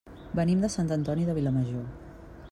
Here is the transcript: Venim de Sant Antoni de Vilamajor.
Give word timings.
Venim 0.37 0.63
de 0.63 0.69
Sant 0.75 0.89
Antoni 0.95 1.27
de 1.27 1.35
Vilamajor. 1.39 1.85